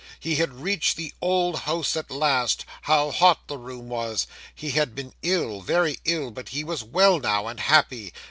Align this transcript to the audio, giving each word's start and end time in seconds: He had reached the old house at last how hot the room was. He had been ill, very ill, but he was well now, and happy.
He 0.19 0.37
had 0.37 0.55
reached 0.63 0.97
the 0.97 1.13
old 1.21 1.59
house 1.59 1.95
at 1.95 2.09
last 2.09 2.65
how 2.81 3.11
hot 3.11 3.41
the 3.45 3.59
room 3.59 3.87
was. 3.87 4.25
He 4.55 4.71
had 4.71 4.95
been 4.95 5.13
ill, 5.21 5.61
very 5.61 5.99
ill, 6.05 6.31
but 6.31 6.49
he 6.49 6.63
was 6.63 6.83
well 6.83 7.19
now, 7.19 7.45
and 7.45 7.59
happy. 7.59 8.11